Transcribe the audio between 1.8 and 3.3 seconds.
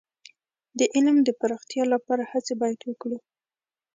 لپاره هڅې باید وکړو.